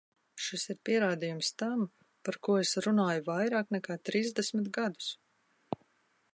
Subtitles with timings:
[0.43, 1.83] Šis ir pierādījums tam,
[2.29, 5.15] par ko es runāju vairāk nekā trīsdesmit gadus.